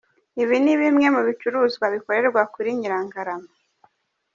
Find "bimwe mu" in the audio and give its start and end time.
0.81-1.21